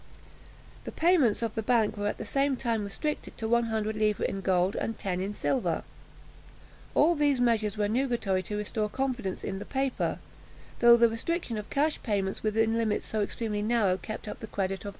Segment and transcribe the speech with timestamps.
[0.83, 4.27] The payments of the bank were at the same time restricted to one hundred livres
[4.27, 5.83] in gold, and ten in silver.
[6.95, 10.17] All these measures were nugatory to restore confidence in the paper,
[10.79, 14.77] though the restriction of cash payments within limits so extremely narrow kept up the credit
[14.79, 14.89] of the bank.